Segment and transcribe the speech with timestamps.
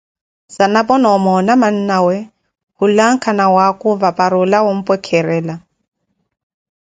[0.55, 2.17] Zanapo na omoona mannawe
[2.77, 5.55] khulanka nawakhuva para olawa ompwekherela.